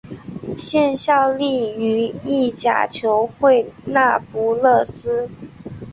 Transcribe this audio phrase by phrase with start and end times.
[0.57, 5.29] 现效力于意甲球会那不勒斯。